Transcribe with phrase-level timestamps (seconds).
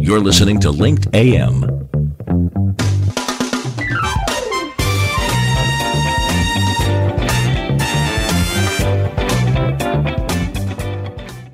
[0.00, 1.60] You're listening to Linked AM.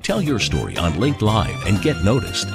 [0.01, 2.47] Tell your story on Linked Live and get noticed.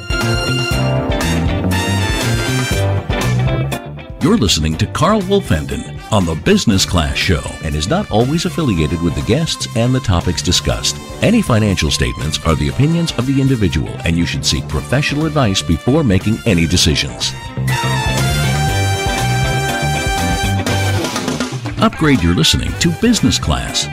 [4.21, 9.00] You're listening to Carl Wolfenden on the Business Class Show and is not always affiliated
[9.02, 10.96] with the guests and the topics discussed.
[11.22, 15.62] Any financial statements are the opinions of the individual, and you should seek professional advice
[15.62, 17.32] before making any decisions.
[21.81, 23.84] Upgrade your listening to Business Class,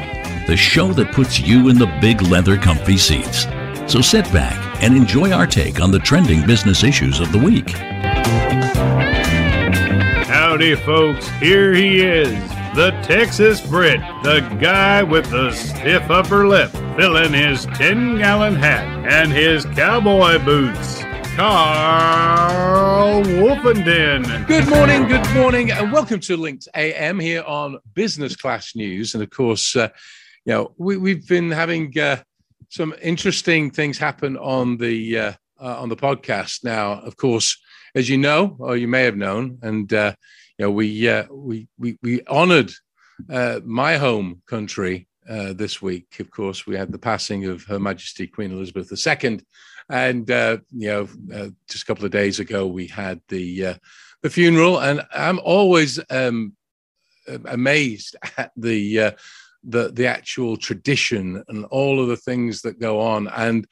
[0.47, 3.45] the show that puts you in the big leather comfy seats.
[3.87, 7.75] So sit back and enjoy our take on the trending business issues of the week.
[10.55, 11.27] Howdy, folks.
[11.31, 12.31] Here he is,
[12.75, 18.85] the Texas Brit, the guy with the stiff upper lip, filling his 10 gallon hat
[19.05, 21.03] and his cowboy boots.
[21.35, 24.47] Carl Wolfenden.
[24.47, 29.13] Good morning, good morning, and welcome to Linked AM here on Business Class News.
[29.13, 29.89] And of course, uh,
[30.45, 32.23] you know, we, we've been having uh,
[32.69, 36.63] some interesting things happen on the uh, uh, on the podcast.
[36.63, 37.61] Now, of course,
[37.93, 40.15] as you know, or you may have known, and uh,
[40.57, 42.71] you know, we uh, we we we honoured
[43.29, 46.19] uh, my home country uh, this week.
[46.19, 49.41] Of course, we had the passing of Her Majesty Queen Elizabeth II,
[49.89, 53.73] and uh, you know, uh, just a couple of days ago we had the uh,
[54.23, 54.79] the funeral.
[54.79, 56.55] And I'm always um,
[57.45, 59.11] amazed at the uh,
[59.63, 63.67] the the actual tradition and all of the things that go on, and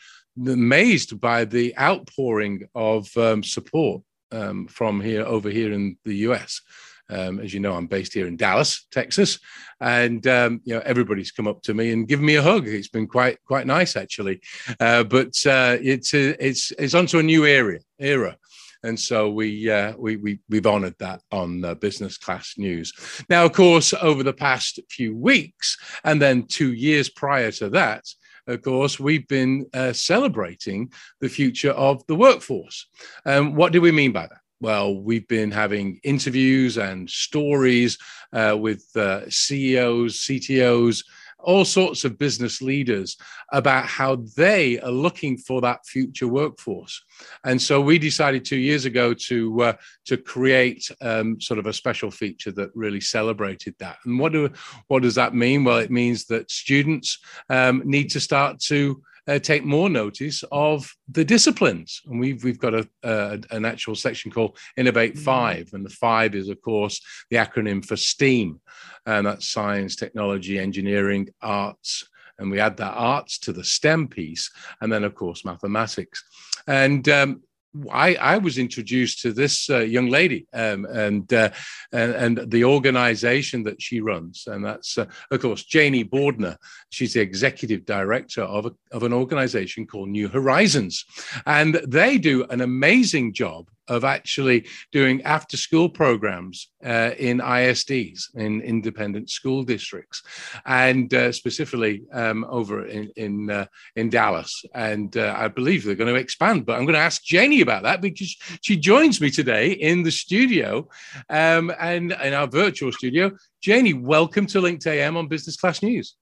[0.48, 4.02] amazed by the outpouring of um, support
[4.34, 6.62] um, from here over here in the US.
[7.10, 9.40] Um, as you know, I'm based here in Dallas, Texas,
[9.82, 12.68] and um, you know everybody's come up to me and given me a hug.
[12.68, 14.42] It's been quite quite nice actually,
[14.80, 18.38] uh, but uh, it's uh, it's it's onto a new area era.
[18.86, 22.92] And so we, uh, we, we, we've honored that on uh, Business Class News.
[23.30, 28.04] Now, of course, over the past few weeks, and then two years prior to that,
[28.48, 32.88] of course, we've been uh, celebrating the future of the workforce.
[33.26, 34.40] Um, what do we mean by that?
[34.60, 37.98] Well, we've been having interviews and stories
[38.32, 41.04] uh, with uh, CEOs, CTOs,
[41.44, 43.18] all sorts of business leaders
[43.52, 47.04] about how they are looking for that future workforce.
[47.46, 49.74] And so we decided two years ago to uh,
[50.06, 53.98] to create um, sort of a special feature that really celebrated that.
[54.06, 54.50] And what do
[54.88, 55.64] what does that mean?
[55.64, 60.94] Well, it means that students um, need to start to uh, take more notice of
[61.08, 62.02] the disciplines.
[62.06, 65.24] And we've, we've got a, uh, an actual section called Innovate mm-hmm.
[65.24, 65.70] Five.
[65.74, 68.60] And the five is, of course, the acronym for STEAM,
[69.06, 72.08] and that's science, technology, engineering, arts.
[72.40, 74.52] And we add that arts to the STEM piece,
[74.82, 76.24] and then, of course, mathematics.
[76.68, 77.44] And um,
[77.92, 81.50] I, I, was introduced to this uh, young lady um, and, uh,
[81.92, 86.58] and, and the organization that she runs, and that's uh, of course Janie Bordner.
[86.90, 91.04] She's the executive director of, a, of an organization called New Horizons,
[91.48, 98.36] and they do an amazing job of actually doing after school programs uh, in ISDs,
[98.36, 100.24] in independent school districts,
[100.66, 104.64] and uh, specifically um, over in in, uh, in Dallas.
[104.74, 106.66] And uh, I believe they're going to expand.
[106.66, 110.12] But I'm going to ask Janie about that because she joins me today in the
[110.12, 110.88] studio
[111.30, 113.32] um, and in our virtual studio.
[113.62, 116.16] Janie, welcome to Linked AM on Business Class News.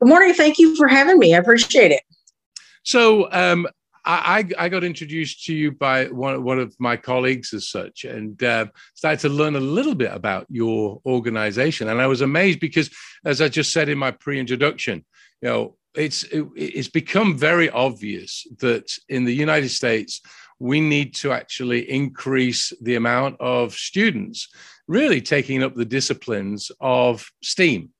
[0.00, 0.34] Good morning.
[0.34, 1.34] Thank you for having me.
[1.34, 2.02] I appreciate it.
[2.82, 3.68] So, um,
[4.04, 8.42] I, I, got introduced to you by one, one of my colleagues as such and
[8.42, 11.88] uh, started to learn a little bit about your organization.
[11.88, 12.90] And I was amazed because,
[13.24, 15.04] as I just said in my pre introduction,
[15.42, 20.20] you know, it's, it, it's become very obvious that in the United States,
[20.58, 24.48] we need to actually increase the amount of students
[24.86, 27.90] really taking up the disciplines of STEAM.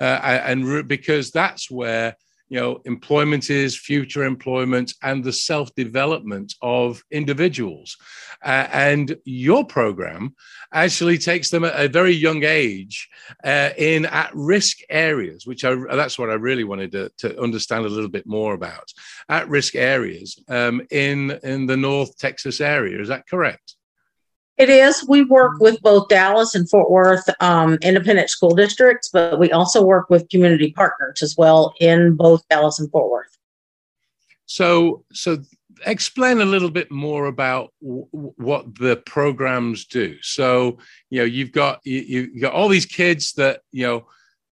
[0.00, 2.14] Uh, and re- because that's where
[2.50, 7.96] you know employment is future employment and the self-development of individuals.
[8.44, 10.34] Uh, and your program
[10.72, 13.08] actually takes them at a very young age
[13.44, 17.88] uh, in at-risk areas which I, that's what i really wanted to, to understand a
[17.88, 18.92] little bit more about.
[19.28, 23.76] At-risk areas um, in in the north texas area is that correct
[24.60, 25.08] it is.
[25.08, 29.82] We work with both Dallas and Fort Worth um, independent school districts, but we also
[29.82, 33.38] work with community partners as well in both Dallas and Fort Worth.
[34.44, 35.38] So, so
[35.86, 40.16] explain a little bit more about w- what the programs do.
[40.20, 40.76] So,
[41.08, 44.06] you know, you've got you, you got all these kids that you know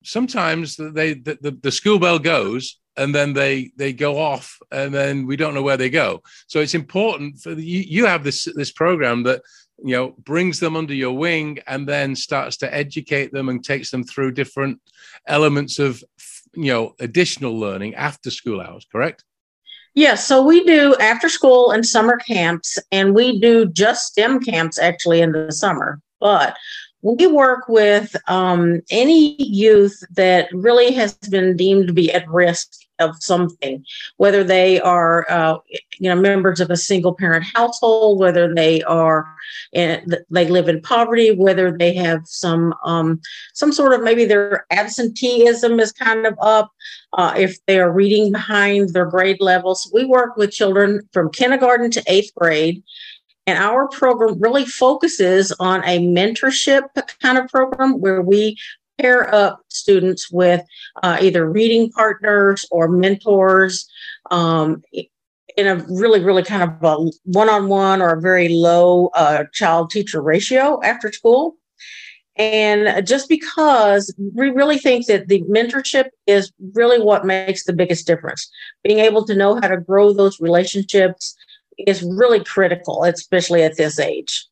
[0.05, 4.93] sometimes they the, the, the school bell goes and then they they go off and
[4.93, 8.23] then we don't know where they go so it's important for the, you, you have
[8.23, 9.41] this this program that
[9.83, 13.91] you know brings them under your wing and then starts to educate them and takes
[13.91, 14.79] them through different
[15.27, 16.03] elements of
[16.53, 19.23] you know additional learning after school hours correct
[19.97, 24.77] Yes, so we do after school and summer camps, and we do just STEM camps
[24.77, 25.99] actually in the summer.
[26.19, 26.55] But
[27.15, 32.73] we work with um, any youth that really has been deemed to be at risk
[32.99, 33.85] of something,
[34.17, 35.57] whether they are, uh,
[35.99, 39.25] you know, members of a single parent household, whether they are,
[39.71, 43.21] in, they live in poverty, whether they have some, um,
[43.53, 46.71] some sort of maybe their absenteeism is kind of up,
[47.13, 49.89] uh, if they are reading behind their grade levels.
[49.93, 52.83] We work with children from kindergarten to eighth grade
[53.47, 56.81] and our program really focuses on a mentorship
[57.21, 58.57] kind of program where we
[58.99, 60.61] pair up students with
[61.01, 63.89] uh, either reading partners or mentors
[64.31, 64.83] um,
[65.55, 69.45] in a really, really kind of a one on one or a very low uh,
[69.53, 71.55] child teacher ratio after school.
[72.35, 78.05] And just because we really think that the mentorship is really what makes the biggest
[78.05, 78.47] difference,
[78.83, 81.35] being able to know how to grow those relationships
[81.85, 84.47] is really critical, especially at this age.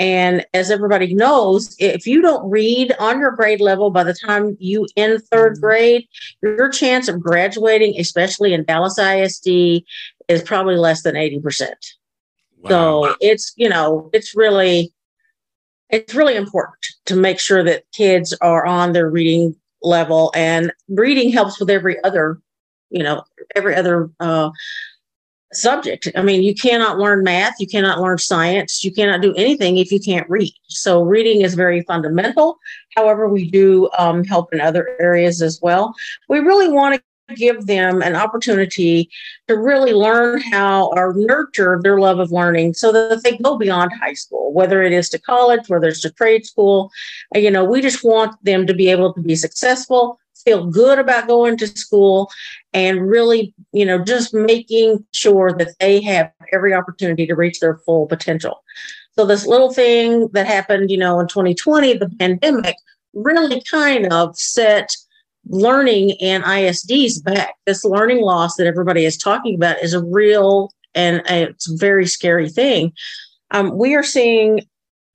[0.00, 4.56] And as everybody knows, if you don't read on your grade level by the time
[4.58, 5.60] you end third mm-hmm.
[5.60, 6.08] grade,
[6.42, 9.84] your chance of graduating, especially in Dallas ISD,
[10.28, 11.68] is probably less than 80%.
[12.62, 12.68] Wow.
[12.70, 14.90] So it's, you know, it's really,
[15.90, 21.30] it's really important to make sure that kids are on their reading level and reading
[21.30, 22.40] helps with every other,
[22.88, 23.22] you know,
[23.54, 24.50] every other uh,
[25.52, 26.08] subject.
[26.14, 29.90] I mean, you cannot learn math, you cannot learn science, you cannot do anything if
[29.90, 30.54] you can't read.
[30.68, 32.58] So, reading is very fundamental.
[32.96, 35.94] However, we do um, help in other areas as well.
[36.28, 39.08] We really want to give them an opportunity
[39.48, 43.92] to really learn how or nurture their love of learning so that they go beyond
[44.00, 46.90] high school, whether it is to college, whether it's to trade school.
[47.34, 51.28] You know, we just want them to be able to be successful, feel good about
[51.28, 52.30] going to school
[52.72, 57.78] and really, you know, just making sure that they have every opportunity to reach their
[57.78, 58.62] full potential.
[59.12, 62.76] So this little thing that happened, you know, in 2020, the pandemic
[63.12, 64.94] really kind of set
[65.48, 67.54] learning and ISDs back.
[67.66, 72.06] This learning loss that everybody is talking about is a real and it's a very
[72.06, 72.92] scary thing.
[73.50, 74.62] Um, we are seeing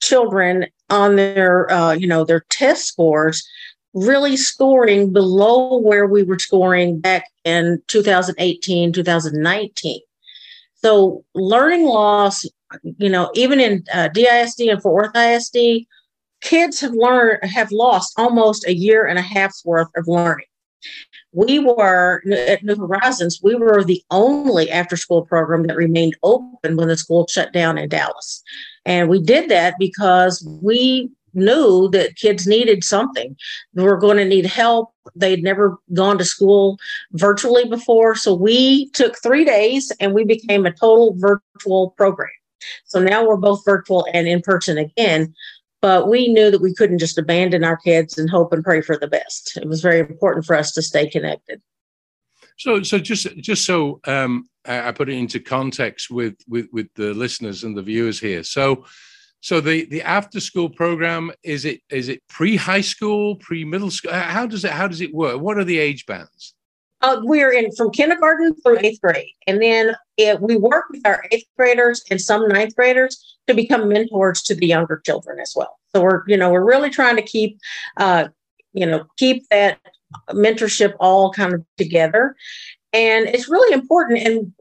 [0.02, 3.48] children on their, uh, you know, their test scores
[3.96, 10.02] really scoring below where we were scoring back in 2018, 2019.
[10.76, 12.46] So learning loss,
[12.98, 15.88] you know, even in uh, DISD and Fort Worth ISD,
[16.42, 20.46] kids have learned have lost almost a year and a half's worth of learning.
[21.32, 26.76] We were at New Horizons, we were the only after school program that remained open
[26.76, 28.44] when the school shut down in Dallas.
[28.86, 33.36] And we did that because we knew that kids needed something.
[33.74, 34.92] They were going to need help.
[35.16, 36.78] They'd never gone to school
[37.14, 38.16] virtually before.
[38.16, 42.30] So we took three days and we became a total virtual program.
[42.86, 45.34] So now we're both virtual and in person again.
[45.82, 48.98] But we knew that we couldn't just abandon our kids and hope and pray for
[48.98, 49.56] the best.
[49.56, 51.62] It was very important for us to stay connected.
[52.58, 57.14] So, so just just so um, I put it into context with with with the
[57.14, 58.44] listeners and the viewers here.
[58.44, 58.86] So,
[59.46, 63.92] so the the after school program is it is it pre high school, pre middle
[63.92, 64.12] school?
[64.12, 65.40] How does it how does it work?
[65.40, 66.56] What are the age bands?
[67.02, 71.24] Uh, we're in from kindergarten through eighth grade, and then it, we work with our
[71.32, 75.78] eighth graders and some ninth graders to become mentors to the younger children as well.
[75.94, 77.60] So we're you know we're really trying to keep
[77.98, 78.30] uh,
[78.74, 79.78] you know keep that
[80.32, 82.36] mentorship all kind of together
[82.96, 84.20] and it's really important.
[84.20, 84.54] And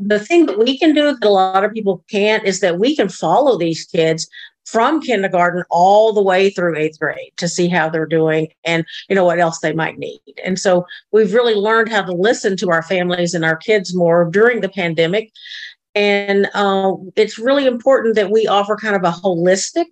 [0.00, 2.96] the thing that we can do that a lot of people can't is that we
[2.96, 4.28] can follow these kids
[4.64, 9.14] from kindergarten all the way through eighth grade to see how they're doing and you
[9.14, 12.68] know what else they might need and so we've really learned how to listen to
[12.68, 15.30] our families and our kids more during the pandemic
[15.94, 19.86] and uh, it's really important that we offer kind of a holistic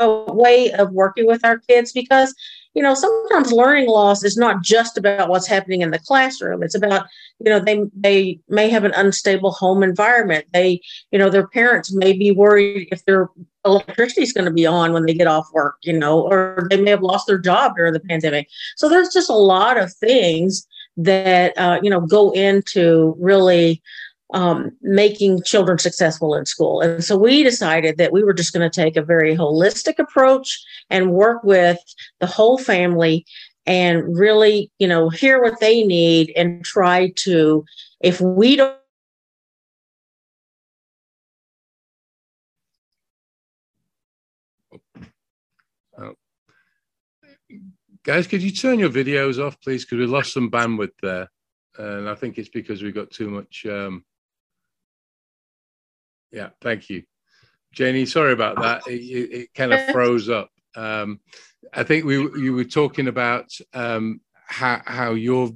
[0.00, 2.34] uh, way of working with our kids because
[2.74, 6.62] you know, sometimes learning loss is not just about what's happening in the classroom.
[6.62, 7.06] It's about,
[7.38, 10.46] you know, they they may have an unstable home environment.
[10.52, 10.80] They,
[11.12, 13.28] you know, their parents may be worried if their
[13.64, 16.80] electricity is going to be on when they get off work, you know, or they
[16.80, 18.48] may have lost their job during the pandemic.
[18.76, 20.66] So there's just a lot of things
[20.96, 23.82] that uh, you know go into really
[24.34, 26.80] um, making children successful in school.
[26.80, 30.60] And so we decided that we were just going to take a very holistic approach
[30.90, 31.78] and work with
[32.18, 33.24] the whole family
[33.64, 37.64] and really, you know, hear what they need and try to,
[38.00, 38.76] if we don't
[48.02, 49.86] Guys, could you turn your videos off, please?
[49.86, 51.30] Because we lost some bandwidth there.
[51.78, 53.64] And I think it's because we got too much.
[53.64, 54.04] Um...
[56.34, 57.04] Yeah, thank you.
[57.72, 58.82] Janie, sorry about that.
[58.88, 60.50] It, it, it kind of froze up.
[60.76, 61.20] Um,
[61.72, 65.50] I think we you were talking about um, how how you're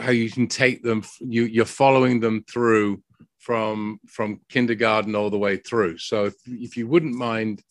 [0.00, 1.04] how you can take them.
[1.20, 3.02] You you're following them through
[3.38, 5.98] from from kindergarten all the way through.
[5.98, 7.62] So if if you wouldn't mind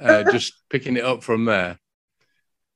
[0.00, 1.78] uh, just picking it up from there.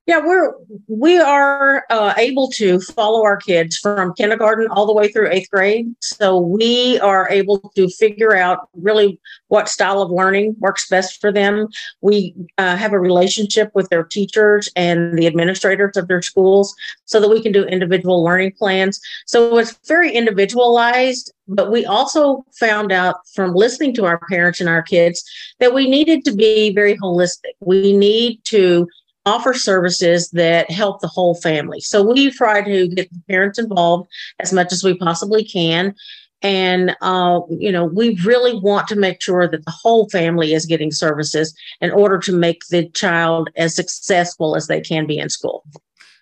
[0.06, 0.52] Yeah, we're
[0.87, 5.49] we are uh, able to follow our kids from kindergarten all the way through eighth
[5.50, 5.94] grade.
[6.00, 9.18] So we are able to figure out really
[9.49, 11.68] what style of learning works best for them.
[12.02, 16.75] We uh, have a relationship with their teachers and the administrators of their schools,
[17.06, 19.00] so that we can do individual learning plans.
[19.25, 21.32] So it's very individualized.
[21.49, 25.23] But we also found out from listening to our parents and our kids
[25.61, 27.52] that we needed to be very holistic.
[27.61, 28.88] We need to
[29.26, 31.81] offer services that help the whole family.
[31.81, 34.09] So we try to get the parents involved
[34.40, 35.95] as much as we possibly can.
[36.43, 40.66] And, uh, you know, we really want to make sure that the whole family is
[40.66, 45.31] getting services in order to make the child as successful as they can be in
[45.31, 45.64] school.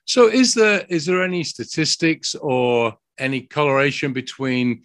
[0.04, 4.84] So, is there is there any statistics or any correlation between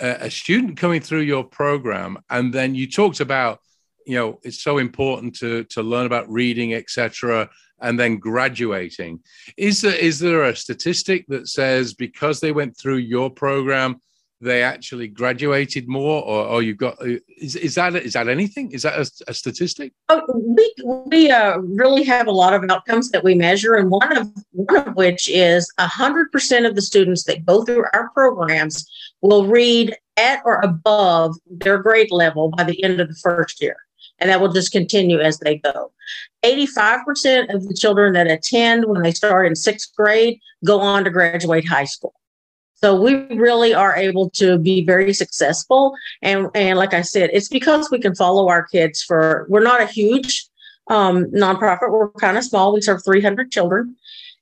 [0.00, 3.60] uh, a student coming through your program and then you talked about
[4.06, 7.48] you know it's so important to to learn about reading etc
[7.80, 9.20] and then graduating.
[9.56, 14.00] Is there is there a statistic that says because they went through your program
[14.42, 16.94] they actually graduated more or, or you've got
[17.40, 18.70] is, is that is that anything?
[18.72, 19.92] Is that a, a statistic?
[20.10, 24.16] Oh, we we uh, really have a lot of outcomes that we measure and one
[24.16, 28.86] of one of which is 100% of the students that go through our programs
[29.22, 33.76] will read at or above their grade level by the end of the first year
[34.18, 35.92] and that will just continue as they go.
[36.44, 41.10] 85% of the children that attend when they start in sixth grade go on to
[41.10, 42.14] graduate high school.
[42.76, 45.94] So we really are able to be very successful.
[46.22, 49.80] And, and like I said, it's because we can follow our kids for, we're not
[49.80, 50.46] a huge
[50.88, 51.90] um, nonprofit.
[51.90, 52.74] We're kind of small.
[52.74, 53.96] We serve 300 children.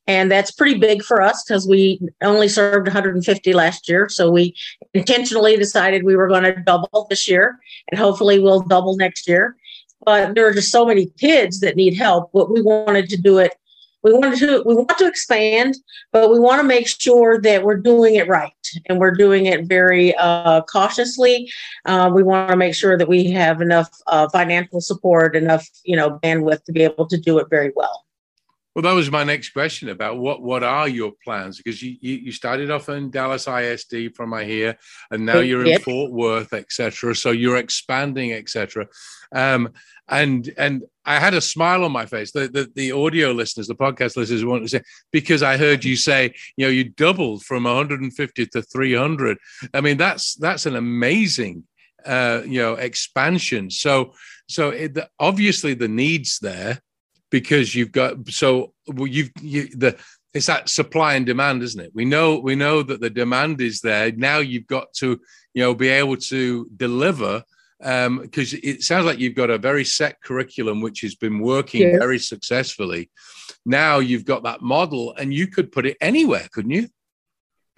[0.06, 4.08] And that's pretty big for us because we only served 150 last year.
[4.08, 4.54] So we
[4.92, 7.58] intentionally decided we were going to double this year
[7.90, 9.56] and hopefully we'll double next year
[10.04, 12.30] but there are just so many kids that need help.
[12.32, 13.54] But we wanted to do it.
[14.02, 15.76] We wanted to we want to expand,
[16.12, 18.52] but we want to make sure that we're doing it right
[18.86, 21.50] and we're doing it very uh, cautiously.
[21.86, 25.96] Uh, we want to make sure that we have enough uh, financial support, enough you
[25.96, 28.03] know bandwidth to be able to do it very well.
[28.74, 32.14] Well, that was my next question about what what are your plans because you you,
[32.16, 34.76] you started off in Dallas ISD from I hear,
[35.12, 37.14] and now you're in Fort Worth, etc.
[37.14, 38.88] So you're expanding, etc.
[39.32, 39.70] Um,
[40.08, 42.32] and and I had a smile on my face.
[42.32, 45.96] The, the, the audio listeners, the podcast listeners, want to say because I heard you
[45.96, 49.38] say, you know, you doubled from 150 to 300.
[49.72, 51.64] I mean, that's that's an amazing,
[52.04, 53.70] uh, you know, expansion.
[53.70, 54.14] So
[54.48, 56.80] so it, obviously the needs there
[57.34, 58.72] because you've got so
[59.16, 59.90] you've you, the
[60.34, 61.90] it's that supply and demand, isn't it?
[61.92, 64.12] We know we know that the demand is there.
[64.12, 65.08] Now you've got to
[65.52, 67.42] you know be able to deliver
[67.82, 71.38] Um, because um, it sounds like you've got a very set curriculum which has been
[71.40, 71.98] working yes.
[71.98, 73.10] very successfully.
[73.66, 76.86] Now you've got that model, and you could put it anywhere, couldn't you?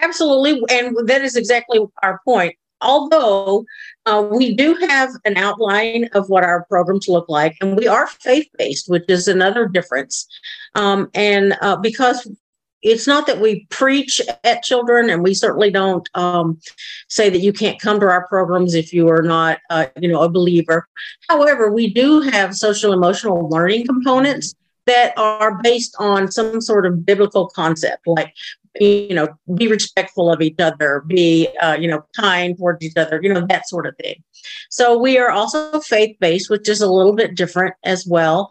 [0.07, 3.65] Absolutely, and that is exactly our point although
[4.07, 8.07] uh, we do have an outline of what our programs look like, and we are
[8.07, 10.27] faith based, which is another difference.
[10.75, 12.29] Um, and uh, because
[12.83, 16.61] it's not that we preach at children, and we certainly don't um,
[17.09, 20.23] say that you can't come to our programs if you are not, uh, you know,
[20.23, 20.87] a believer.
[21.29, 24.55] However, we do have social emotional learning components
[24.87, 28.33] that are based on some sort of biblical concept like
[28.81, 33.21] you know, be respectful of each other, be, uh, you know, kind towards each other,
[33.23, 34.23] you know, that sort of thing.
[34.71, 38.51] So we are also faith based, which is a little bit different as well.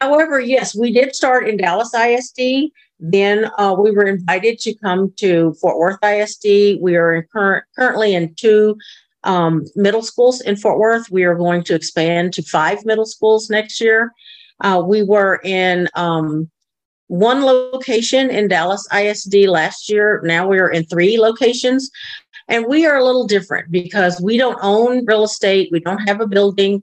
[0.00, 2.70] However, yes, we did start in Dallas ISD.
[3.00, 6.80] Then uh, we were invited to come to Fort Worth ISD.
[6.80, 8.76] We are in current, currently in two
[9.24, 11.10] um, middle schools in Fort Worth.
[11.10, 14.12] We are going to expand to five middle schools next year.
[14.60, 16.50] Uh, we were in um,
[17.08, 20.20] one location in Dallas ISD last year.
[20.24, 21.90] Now we are in three locations.
[22.48, 26.20] And we are a little different because we don't own real estate, we don't have
[26.20, 26.82] a building.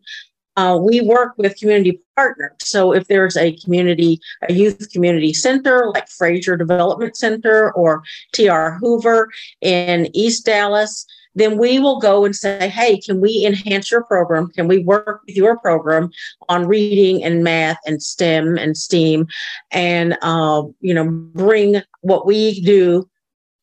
[0.58, 2.52] uh, we work with community partners.
[2.62, 8.72] So if there's a community, a youth community center like Fraser Development Center or TR
[8.80, 9.30] Hoover
[9.62, 14.50] in East Dallas, then we will go and say, hey, can we enhance your program?
[14.50, 16.12] Can we work with your program
[16.50, 19.28] on reading and math and STEM and STEAM
[19.72, 23.10] and, uh, you know, bring what we do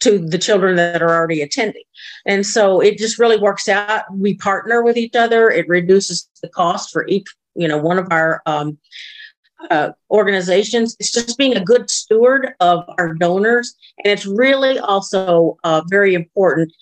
[0.00, 1.82] to the children that are already attending.
[2.24, 4.04] And so it just really works out.
[4.12, 5.50] We partner with each other.
[5.50, 8.78] It reduces the cost for each, you know, one of our um,
[9.70, 10.96] uh, organizations.
[11.00, 13.74] It's just being a good steward of our donors.
[14.04, 16.72] And it's really also uh, very important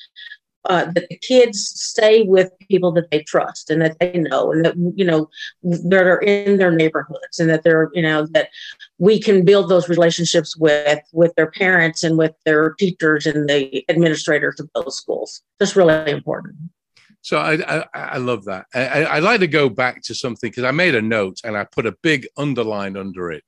[0.66, 4.64] uh, that the kids stay with people that they trust and that they know and
[4.64, 5.28] that you know
[5.62, 8.49] that are in their neighborhoods and that they're you know that
[8.99, 13.85] we can build those relationships with with their parents and with their teachers and the
[13.88, 16.56] administrators of those schools that's really important
[17.23, 18.66] so I, I, I love that.
[18.73, 21.64] I, I like to go back to something because I made a note and I
[21.64, 23.42] put a big underline under it.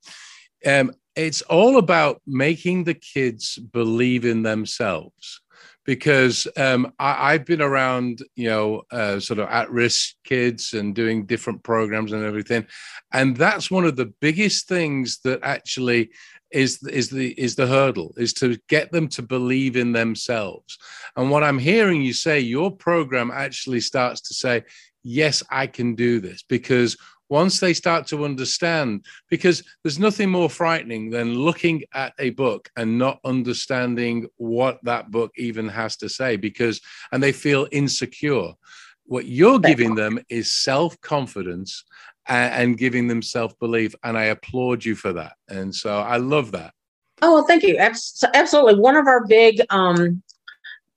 [0.66, 5.40] Um, it's all about making the kids believe in themselves
[5.88, 10.94] because um, I, have been around, you know, uh, sort of at risk kids and
[10.94, 12.66] doing different programs and everything.
[13.14, 16.10] And that's one of the biggest things that actually
[16.50, 20.78] is is the is the hurdle is to get them to believe in themselves
[21.14, 24.64] and what i'm hearing you say your program actually starts to say
[25.02, 26.96] yes i can do this because
[27.28, 32.70] once they start to understand, because there's nothing more frightening than looking at a book
[32.76, 36.80] and not understanding what that book even has to say, because,
[37.12, 38.52] and they feel insecure.
[39.04, 41.84] What you're giving them is self confidence
[42.26, 43.94] and, and, giving them self belief.
[44.04, 45.32] And I applaud you for that.
[45.48, 46.74] And so I love that.
[47.22, 47.78] Oh, well, thank you.
[47.78, 48.76] Absolutely.
[48.76, 50.22] One of our big um,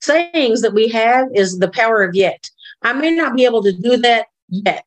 [0.02, 2.50] sayings that we have is the power of yet.
[2.84, 4.86] I may not be able to do that yet,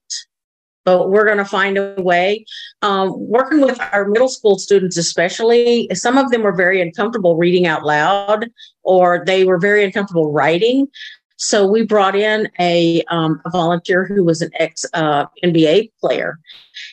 [0.84, 2.44] but we're going to find a way.
[2.82, 7.66] Um, working with our middle school students, especially, some of them were very uncomfortable reading
[7.66, 8.46] out loud
[8.82, 10.86] or they were very uncomfortable writing.
[11.36, 16.38] So we brought in a, um, a volunteer who was an ex uh, NBA player,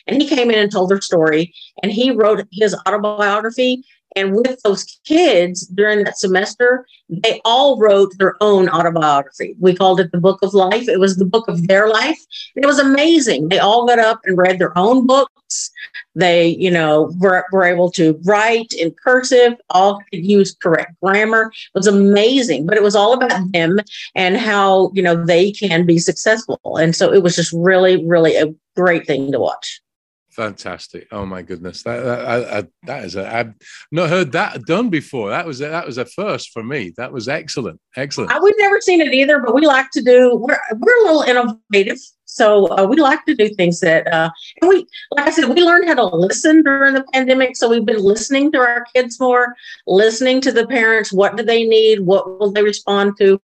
[0.06, 1.54] and he came in and told their story.
[1.82, 3.84] And he wrote his autobiography,
[4.16, 9.54] and with those kids during that semester, they all wrote their own autobiography.
[9.58, 10.88] We called it the Book of Life.
[10.88, 12.18] It was the book of their life.
[12.56, 13.48] It was amazing.
[13.48, 15.70] They all got up and read their own books.
[16.14, 21.52] They, you know, were, were able to write in cursive, all could use correct grammar.
[21.74, 23.78] It was amazing, but it was all about them
[24.14, 26.76] and how, you know, they can be successful.
[26.76, 29.80] And so it was just really, really a great thing to watch.
[30.32, 31.08] Fantastic!
[31.12, 33.52] Oh my goodness, that that, I, I, that is a I've
[33.90, 35.28] not heard that done before.
[35.28, 36.94] That was a, that was a first for me.
[36.96, 38.32] That was excellent, excellent.
[38.42, 40.34] we've never seen it either, but we like to do.
[40.36, 41.98] We're we're a little innovative
[42.32, 45.62] so uh, we like to do things that, uh, and we, like I said, we
[45.62, 47.56] learned how to listen during the pandemic.
[47.56, 49.54] So we've been listening to our kids more,
[49.86, 51.12] listening to the parents.
[51.12, 52.00] What do they need?
[52.00, 53.38] What will they respond to?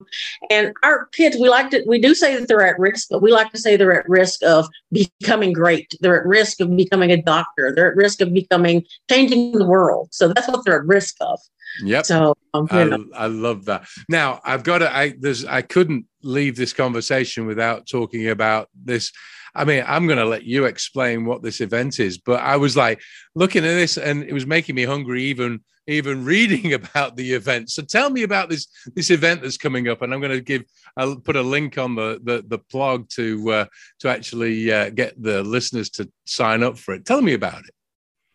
[0.50, 3.32] And our kids, we like to, we do say that they're at risk, but we
[3.32, 5.92] like to say they're at risk of becoming great.
[6.00, 7.74] They're at risk of becoming a doctor.
[7.74, 10.10] They're at risk of becoming, changing the world.
[10.12, 11.40] So that's what they're at risk of.
[11.82, 12.06] Yep.
[12.06, 13.86] So um, I, I, love that.
[14.08, 14.94] Now I've got to.
[14.94, 15.44] I there's.
[15.44, 19.12] I couldn't leave this conversation without talking about this.
[19.54, 22.76] I mean, I'm going to let you explain what this event is, but I was
[22.76, 23.00] like
[23.34, 27.70] looking at this, and it was making me hungry even even reading about the event.
[27.70, 30.64] So tell me about this this event that's coming up, and I'm going to give.
[30.96, 33.64] I'll put a link on the the, the blog to uh,
[34.00, 37.04] to actually uh, get the listeners to sign up for it.
[37.04, 37.70] Tell me about it.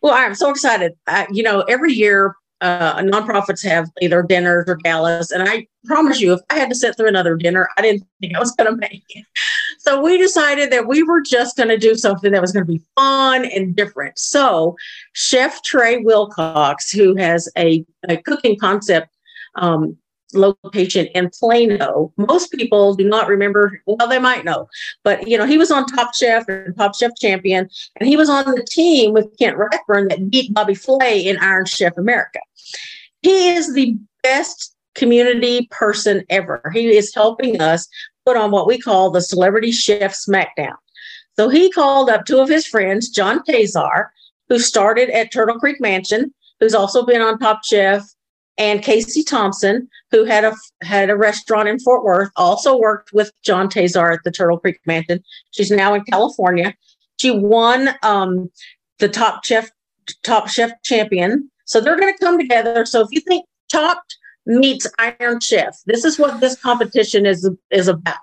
[0.00, 0.92] Well, I'm so excited.
[1.06, 5.32] I, you know, every year uh, nonprofits have either dinners or galas.
[5.32, 8.36] And I promise you, if I had to sit through another dinner, I didn't think
[8.36, 9.24] I was going to make it.
[9.78, 12.72] So we decided that we were just going to do something that was going to
[12.72, 14.16] be fun and different.
[14.18, 14.76] So
[15.12, 19.08] Chef Trey Wilcox, who has a, a cooking concept
[19.56, 19.98] um,
[20.34, 22.12] location in Plano.
[22.16, 24.68] Most people do not remember, well, they might know,
[25.04, 27.68] but you know, he was on Top Chef and Top Chef Champion,
[27.98, 31.66] and he was on the team with Kent Rathbun that beat Bobby Flay in Iron
[31.66, 32.40] Chef America.
[33.22, 36.70] He is the best community person ever.
[36.74, 37.88] He is helping us
[38.26, 40.76] put on what we call the Celebrity Chef Smackdown.
[41.36, 44.08] So he called up two of his friends, John Tesar,
[44.48, 48.04] who started at Turtle Creek Mansion, who's also been on Top Chef,
[48.58, 53.32] and Casey Thompson, who had a had a restaurant in Fort Worth, also worked with
[53.42, 55.22] John Tesar at the Turtle Creek Mansion.
[55.52, 56.74] She's now in California.
[57.18, 58.50] She won um,
[58.98, 59.70] the Top Chef
[60.22, 61.50] Top Chef Champion.
[61.64, 62.84] So they're going to come together.
[62.84, 67.88] So if you think Chopped meets Iron Chef, this is what this competition is is
[67.88, 68.18] about.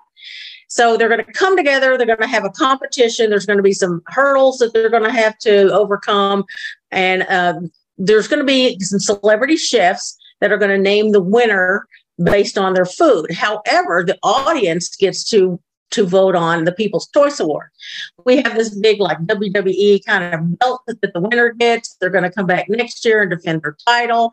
[0.68, 1.98] So they're going to come together.
[1.98, 3.28] They're going to have a competition.
[3.28, 6.44] There's going to be some hurdles that they're going to have to overcome.
[6.92, 11.22] And um, there's going to be some celebrity chefs that are going to name the
[11.22, 11.86] winner
[12.22, 13.32] based on their food.
[13.32, 17.68] However, the audience gets to to vote on the People's Choice Award.
[18.24, 21.96] We have this big, like WWE kind of belt that the winner gets.
[21.96, 24.32] They're going to come back next year and defend their title.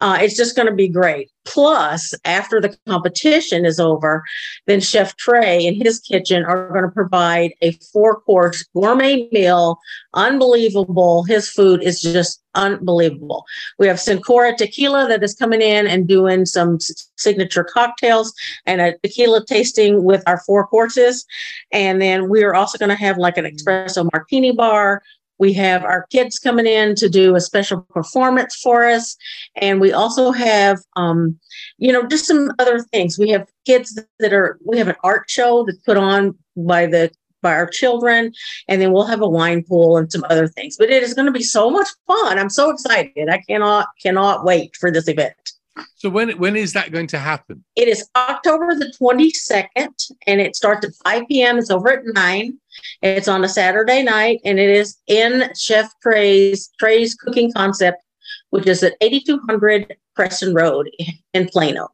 [0.00, 1.30] Uh, it's just going to be great.
[1.44, 4.22] Plus, after the competition is over,
[4.66, 9.78] then Chef Tre and his kitchen are going to provide a four course gourmet meal.
[10.14, 11.24] Unbelievable.
[11.24, 13.44] His food is just unbelievable.
[13.78, 16.78] We have Cincoro Tequila that is coming in and doing some
[17.16, 18.34] signature cocktails
[18.66, 21.24] and a tequila tasting with our four courses.
[21.72, 25.02] And then we are also going to have like an espresso martini bar
[25.38, 29.16] we have our kids coming in to do a special performance for us.
[29.56, 31.38] And we also have, um,
[31.78, 33.18] you know, just some other things.
[33.18, 37.10] We have kids that are, we have an art show that's put on by the
[37.40, 38.32] by our children
[38.66, 41.24] and then we'll have a wine pool and some other things but it is going
[41.24, 45.52] to be so much fun i'm so excited i cannot cannot wait for this event
[45.94, 47.64] so when when is that going to happen?
[47.76, 51.58] It is October the 22nd and it starts at 5 p.m.
[51.58, 52.58] It's over at 9.
[53.02, 58.02] It's on a Saturday night and it is in Chef Tre's Tre's Cooking Concept,
[58.50, 60.90] which is at 8200 Preston Road
[61.34, 61.88] in Plano.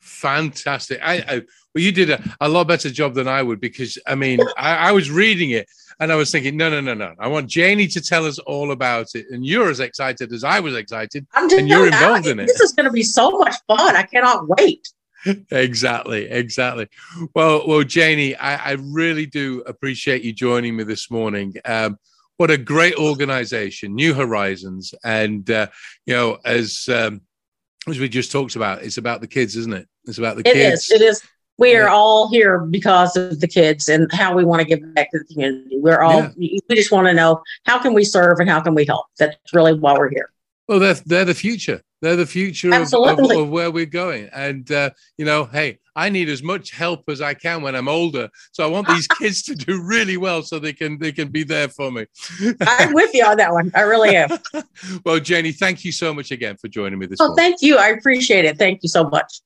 [0.00, 1.00] Fantastic.
[1.02, 1.42] I, I
[1.74, 4.88] well, you did a, a lot better job than I would because I mean, I,
[4.88, 5.66] I was reading it
[6.00, 7.14] and I was thinking, no, no, no, no.
[7.18, 9.26] I want Janie to tell us all about it.
[9.30, 11.26] And you're as excited as I was excited.
[11.34, 12.46] I'm just and you're involved in it.
[12.46, 13.96] This is going to be so much fun.
[13.96, 14.88] I cannot wait.
[15.50, 16.88] Exactly, exactly.
[17.34, 21.54] Well, well, Janie, I, I, really do appreciate you joining me this morning.
[21.64, 21.98] Um,
[22.36, 25.68] what a great organization, New Horizons, and uh,
[26.06, 27.22] you know, as um,
[27.86, 29.88] as we just talked about, it's about the kids, isn't it?
[30.04, 30.90] It's about the it kids.
[30.90, 31.00] It is.
[31.00, 31.22] It is
[31.58, 35.10] we are all here because of the kids and how we want to give back
[35.12, 35.78] to the community.
[35.78, 36.58] We're all yeah.
[36.68, 39.06] we just want to know how can we serve and how can we help.
[39.18, 40.30] That's really why we're here.
[40.68, 41.82] Well, they're they're the future.
[42.00, 44.28] They're the future of, of, of, where we're going.
[44.34, 47.88] And uh, you know, hey, I need as much help as I can when I'm
[47.88, 48.28] older.
[48.52, 51.44] So I want these kids to do really well so they can they can be
[51.44, 52.06] there for me.
[52.60, 53.70] I'm with you on that one.
[53.74, 54.30] I really am.
[55.04, 57.36] well, Janie, thank you so much again for joining me this oh, morning.
[57.36, 57.76] thank you.
[57.76, 58.58] I appreciate it.
[58.58, 59.40] Thank you so much.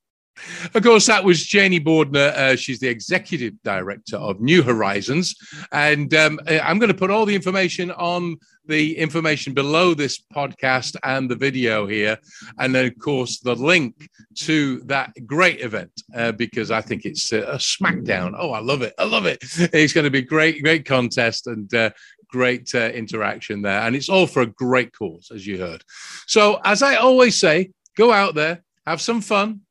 [0.75, 2.35] Of course, that was Janie Bordner.
[2.35, 5.35] Uh, she's the executive director of New Horizons.
[5.73, 10.21] And um, uh, I'm going to put all the information on the information below this
[10.35, 12.19] podcast and the video here.
[12.59, 14.09] And then, of course, the link
[14.41, 18.35] to that great event uh, because I think it's a, a smackdown.
[18.39, 18.95] Oh, I love it.
[18.99, 19.39] I love it.
[19.73, 21.91] It's going to be great, great contest and uh,
[22.29, 23.81] great uh, interaction there.
[23.81, 25.83] And it's all for a great cause, as you heard.
[26.27, 29.63] So, as I always say, go out there, have some fun,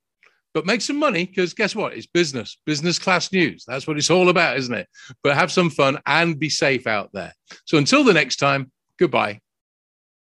[0.57, 1.93] but make some money because guess what?
[1.93, 3.63] It's business, business class news.
[3.67, 4.87] That's what it's all about, isn't it?
[5.21, 7.31] But have some fun and be safe out there.
[7.65, 9.39] So until the next time, goodbye.